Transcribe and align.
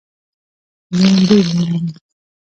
ژوند 0.97 1.19
ډېر 1.29 1.45
لنډ 1.57 1.87
ده 1.93 1.99